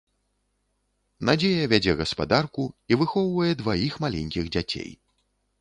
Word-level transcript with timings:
Надзея 1.29 1.67
вядзе 1.75 1.93
гаспадарку 2.01 2.63
і 2.93 3.01
выхоўвае 3.03 3.53
дваіх 3.63 3.93
маленькіх 4.07 4.53
дзяцей. 4.57 4.91